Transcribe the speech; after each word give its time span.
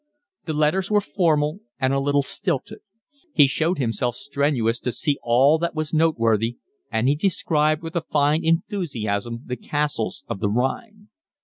The 0.45 0.53
letters 0.55 0.89
were 0.89 0.99
formal 0.99 1.59
and 1.79 1.93
a 1.93 1.99
little 1.99 2.23
stilted. 2.23 2.79
He 3.35 3.45
showed 3.45 3.77
himself 3.77 4.15
strenuous 4.15 4.79
to 4.79 4.91
see 4.91 5.19
all 5.21 5.59
that 5.59 5.75
was 5.75 5.93
noteworthy, 5.93 6.57
and 6.91 7.07
he 7.07 7.13
described 7.13 7.83
with 7.83 7.95
a 7.95 8.01
fine 8.01 8.43
enthusiasm 8.43 9.43
the 9.45 9.57
castles 9.57 10.23
of 10.27 10.39
the 10.39 10.49
Rhine. 10.49 11.09